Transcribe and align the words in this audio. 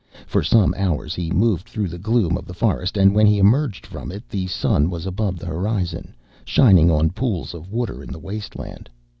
For 0.25 0.41
some 0.41 0.73
hours 0.79 1.13
he 1.13 1.29
moved 1.29 1.69
through 1.69 1.87
the 1.89 1.99
gloom 1.99 2.35
of 2.35 2.47
the 2.47 2.55
forest, 2.55 2.97
and 2.97 3.13
when 3.13 3.27
he 3.27 3.37
emerged 3.37 3.85
from 3.85 4.11
it 4.11 4.27
the 4.27 4.47
sun 4.47 4.89
was 4.89 5.05
above 5.05 5.37
the 5.37 5.45
horizon 5.45 6.15
shining 6.43 6.89
on 6.89 7.11
pools 7.11 7.53
of 7.53 7.71
water 7.71 8.01
in 8.01 8.11
the 8.11 8.17
waste 8.17 8.57
land. 8.57 8.89